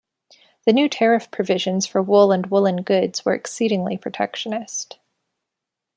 [0.65, 4.97] The new tariff provisions for wool and woolen goods were exceedingly protectionist.